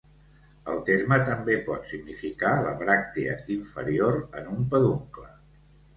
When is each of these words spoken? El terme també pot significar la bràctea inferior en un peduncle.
El 0.71 0.79
terme 0.85 1.17
també 1.27 1.57
pot 1.67 1.85
significar 1.91 2.53
la 2.69 2.73
bràctea 2.81 3.37
inferior 3.57 4.19
en 4.41 4.51
un 4.57 4.67
peduncle. 4.73 5.29